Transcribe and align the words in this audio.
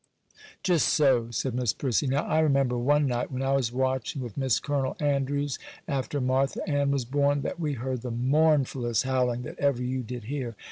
'Just 0.63 0.87
so,' 0.87 1.29
said 1.29 1.53
Miss 1.53 1.73
Prissy; 1.73 2.07
'now 2.07 2.23
I 2.23 2.39
remember 2.39 2.75
one 2.75 3.05
night, 3.05 3.31
when 3.31 3.43
I 3.43 3.51
was 3.53 3.71
watching 3.71 4.23
with 4.23 4.35
Miss 4.35 4.59
Colonel 4.59 4.97
Andrews, 4.99 5.59
after 5.87 6.19
Martha 6.19 6.67
Ann 6.67 6.89
was 6.89 7.05
born, 7.05 7.43
that 7.43 7.59
we 7.59 7.73
heard 7.73 8.01
the 8.01 8.09
mournfullest 8.09 9.03
howling 9.03 9.43
that 9.43 9.59
ever 9.59 9.83
you 9.83 10.01
did 10.01 10.23
hear. 10.23 10.55